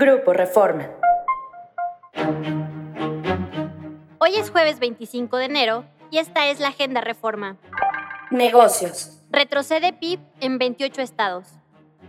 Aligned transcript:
Grupo 0.00 0.32
Reforma. 0.32 0.88
Hoy 4.18 4.36
es 4.36 4.48
jueves 4.48 4.78
25 4.78 5.36
de 5.38 5.46
enero 5.46 5.86
y 6.12 6.18
esta 6.18 6.46
es 6.46 6.60
la 6.60 6.68
Agenda 6.68 7.00
Reforma. 7.00 7.56
Negocios. 8.30 9.18
Retrocede 9.30 9.92
PIB 9.92 10.20
en 10.38 10.58
28 10.58 11.02
estados. 11.02 11.48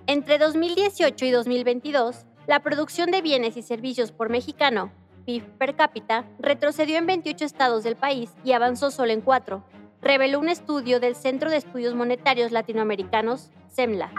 Entre 0.05 0.37
2018 0.37 1.25
y 1.25 1.31
2022, 1.31 2.27
la 2.45 2.59
producción 2.59 3.09
de 3.09 3.23
bienes 3.23 3.57
y 3.57 3.63
servicios 3.63 4.11
por 4.11 4.29
mexicano, 4.29 4.91
PIB 5.25 5.45
per 5.57 5.75
cápita, 5.75 6.25
retrocedió 6.37 6.99
en 6.99 7.07
28 7.07 7.43
estados 7.43 7.83
del 7.83 7.95
país 7.95 8.29
y 8.43 8.51
avanzó 8.51 8.91
solo 8.91 9.13
en 9.13 9.21
4, 9.21 9.63
reveló 9.99 10.37
un 10.37 10.49
estudio 10.49 10.99
del 10.99 11.15
Centro 11.15 11.49
de 11.49 11.57
Estudios 11.57 11.95
Monetarios 11.95 12.51
Latinoamericanos, 12.51 13.49
CEMLA. 13.67 14.11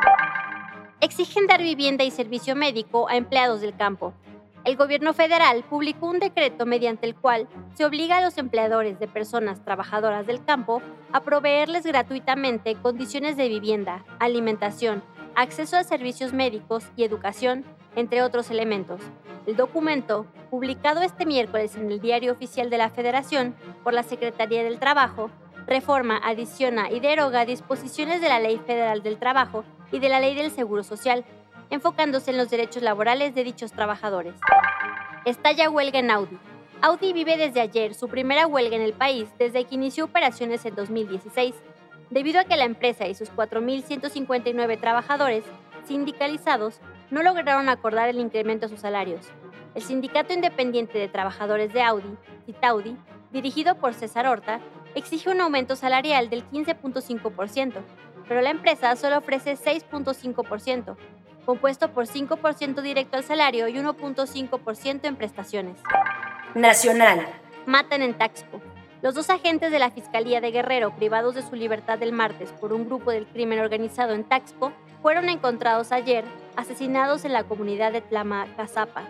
Exigen 1.02 1.46
dar 1.46 1.62
vivienda 1.62 2.04
y 2.04 2.10
servicio 2.10 2.54
médico 2.54 3.08
a 3.08 3.16
empleados 3.16 3.62
del 3.62 3.74
campo. 3.74 4.12
El 4.66 4.76
gobierno 4.76 5.14
federal 5.14 5.64
publicó 5.64 6.06
un 6.06 6.18
decreto 6.18 6.66
mediante 6.66 7.06
el 7.06 7.14
cual 7.14 7.48
se 7.72 7.86
obliga 7.86 8.18
a 8.18 8.20
los 8.20 8.36
empleadores 8.36 9.00
de 9.00 9.08
personas 9.08 9.64
trabajadoras 9.64 10.27
del 10.27 10.44
campo 10.44 10.82
a 11.12 11.22
proveerles 11.22 11.86
gratuitamente 11.86 12.74
condiciones 12.74 13.38
de 13.38 13.48
vivienda, 13.48 14.05
alimentación, 14.18 15.02
acceso 15.36 15.78
a 15.78 15.84
servicios 15.84 16.34
médicos 16.34 16.84
y 16.96 17.05
educación, 17.05 17.64
entre 17.96 18.20
otros 18.20 18.50
elementos. 18.50 19.00
El 19.46 19.56
documento, 19.56 20.27
publicado 20.50 21.00
este 21.00 21.24
miércoles 21.24 21.77
en 21.77 21.91
el 21.91 22.02
Diario 22.02 22.32
Oficial 22.32 22.69
de 22.69 22.77
la 22.77 22.91
Federación 22.91 23.55
por 23.82 23.94
la 23.94 24.02
Secretaría 24.02 24.62
del 24.62 24.78
Trabajo, 24.78 25.30
reforma, 25.66 26.20
adiciona 26.22 26.91
y 26.91 27.00
deroga 27.00 27.46
disposiciones 27.46 28.20
de 28.20 28.28
la 28.28 28.38
Ley 28.38 28.60
Federal 28.66 29.02
del 29.02 29.19
Trabajo 29.19 29.64
y 29.92 29.98
de 29.98 30.08
la 30.08 30.20
Ley 30.20 30.34
del 30.34 30.50
Seguro 30.50 30.82
Social, 30.82 31.24
enfocándose 31.70 32.30
en 32.30 32.36
los 32.36 32.50
derechos 32.50 32.82
laborales 32.82 33.34
de 33.34 33.44
dichos 33.44 33.72
trabajadores. 33.72 34.34
Estalla 35.24 35.70
huelga 35.70 35.98
en 35.98 36.10
Audi. 36.10 36.38
Audi 36.82 37.12
vive 37.12 37.36
desde 37.36 37.60
ayer 37.60 37.94
su 37.94 38.08
primera 38.08 38.47
huelga 38.47 38.77
en 38.77 38.82
el 38.82 38.92
país 38.92 39.28
desde 39.38 39.64
que 39.64 39.74
inició 39.74 40.06
operaciones 40.06 40.64
en 40.64 40.74
2016, 40.74 41.55
debido 42.08 42.41
a 42.41 42.44
que 42.44 42.56
la 42.56 42.64
empresa 42.64 43.06
y 43.06 43.14
sus 43.14 43.30
4.159 43.32 44.80
trabajadores 44.80 45.44
sindicalizados 45.86 46.80
no 47.10 47.22
lograron 47.22 47.69
acordar 47.69 48.08
el 48.08 48.19
incremento 48.19 48.66
a 48.66 48.69
sus 48.69 48.80
salarios. 48.80 49.27
El 49.75 49.82
Sindicato 49.82 50.32
Independiente 50.32 50.98
de 50.98 51.08
Trabajadores 51.08 51.72
de 51.72 51.82
Audi, 51.82 52.16
Citaudi, 52.47 52.97
dirigido 53.30 53.77
por 53.77 53.94
César 53.94 54.27
Horta, 54.27 54.60
exige 54.94 55.30
un 55.30 55.41
aumento 55.41 55.77
salarial 55.77 56.30
del 56.30 56.48
15.5%, 56.50 57.75
pero 58.31 58.42
la 58.42 58.50
empresa 58.50 58.95
solo 58.95 59.19
ofrece 59.19 59.56
6.5%, 59.56 60.97
compuesto 61.45 61.91
por 61.91 62.06
5% 62.06 62.81
directo 62.81 63.17
al 63.17 63.25
salario 63.25 63.67
y 63.67 63.75
1.5% 63.75 65.00
en 65.03 65.17
prestaciones. 65.17 65.81
Nacional. 66.55 67.27
Matan 67.67 68.03
en 68.03 68.14
Taxpo. 68.14 68.61
Los 69.03 69.17
dos 69.17 69.31
agentes 69.31 69.72
de 69.72 69.81
la 69.81 69.91
Fiscalía 69.91 70.41
de 70.41 70.53
Guerrero, 70.53 70.95
privados 70.95 71.34
de 71.34 71.42
su 71.42 71.56
libertad 71.56 72.00
el 72.05 72.12
martes 72.12 72.53
por 72.53 72.72
un 72.72 72.87
grupo 72.87 73.11
del 73.11 73.27
crimen 73.27 73.59
organizado 73.59 74.12
en 74.12 74.22
Taxpo, 74.22 74.70
fueron 75.03 75.28
encontrados 75.28 75.91
ayer 75.91 76.25
asesinados 76.55 77.25
en 77.25 77.33
la 77.33 77.42
comunidad 77.42 77.91
de 77.91 78.00
Tlamacazapa. 78.00 79.09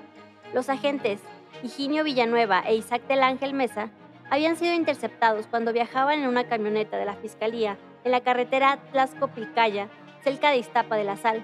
Los 0.54 0.70
agentes 0.70 1.20
Higinio 1.62 2.04
Villanueva 2.04 2.60
e 2.60 2.74
Isaac 2.74 3.06
del 3.06 3.22
Ángel 3.22 3.52
Mesa 3.52 3.90
habían 4.30 4.56
sido 4.56 4.72
interceptados 4.72 5.46
cuando 5.46 5.74
viajaban 5.74 6.20
en 6.20 6.26
una 6.26 6.44
camioneta 6.44 6.96
de 6.96 7.04
la 7.04 7.16
Fiscalía 7.16 7.76
en 8.04 8.12
la 8.12 8.20
carretera 8.20 8.78
Tlaxco-Pilcaya, 8.92 9.88
cerca 10.22 10.50
de 10.50 10.58
Iztapa 10.58 10.96
de 10.96 11.04
la 11.04 11.16
Sal, 11.16 11.42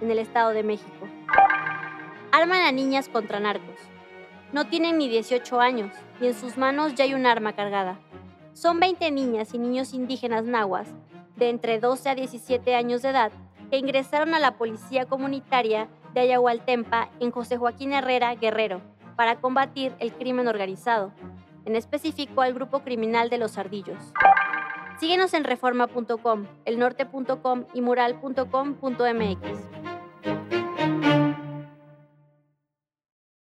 en 0.00 0.10
el 0.10 0.18
Estado 0.18 0.50
de 0.50 0.62
México. 0.62 1.08
Arman 2.32 2.62
a 2.62 2.72
niñas 2.72 3.08
contra 3.08 3.40
narcos. 3.40 3.78
No 4.52 4.66
tienen 4.66 4.98
ni 4.98 5.08
18 5.08 5.60
años 5.60 5.92
y 6.20 6.26
en 6.26 6.34
sus 6.34 6.56
manos 6.56 6.94
ya 6.94 7.04
hay 7.04 7.14
un 7.14 7.26
arma 7.26 7.52
cargada. 7.52 7.98
Son 8.52 8.80
20 8.80 9.10
niñas 9.10 9.54
y 9.54 9.58
niños 9.58 9.92
indígenas 9.92 10.44
nahuas 10.44 10.88
de 11.36 11.50
entre 11.50 11.78
12 11.78 12.08
a 12.08 12.14
17 12.14 12.74
años 12.74 13.02
de 13.02 13.10
edad 13.10 13.32
que 13.70 13.78
ingresaron 13.78 14.34
a 14.34 14.38
la 14.38 14.56
policía 14.56 15.06
comunitaria 15.06 15.88
de 16.14 16.20
Ayahualtempa 16.20 17.10
en 17.20 17.30
José 17.30 17.56
Joaquín 17.56 17.92
Herrera 17.92 18.34
Guerrero 18.34 18.80
para 19.16 19.36
combatir 19.36 19.92
el 19.98 20.12
crimen 20.12 20.48
organizado, 20.48 21.12
en 21.64 21.76
específico 21.76 22.40
al 22.40 22.54
grupo 22.54 22.80
criminal 22.80 23.30
de 23.30 23.38
los 23.38 23.58
ardillos. 23.58 23.98
Síguenos 24.98 25.32
en 25.34 25.44
reforma.com, 25.44 26.46
elnorte.com 26.64 27.64
y 27.72 27.80
mural.com.mx. 27.80 29.38